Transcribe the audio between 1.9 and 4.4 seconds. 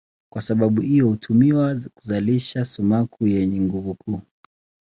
kuzalisha sumaku zenye nguvu kuu.